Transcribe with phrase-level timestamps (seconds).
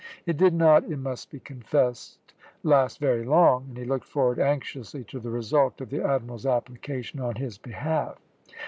[0.25, 5.03] It did not, it must be confessed, last very long, and he looked forward anxiously
[5.03, 8.17] to the result of the Admiral's application on his behalf.